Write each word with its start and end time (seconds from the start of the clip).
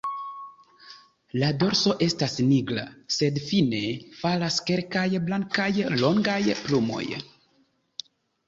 La 1.41 1.49
dorso 1.63 1.91
estas 2.05 2.37
nigra, 2.47 2.85
sed 3.17 3.37
fine 3.51 3.83
falas 4.23 4.57
kelkaj 4.71 5.07
blankaj 5.29 5.71
longaj 6.05 6.41
plumoj. 6.65 7.05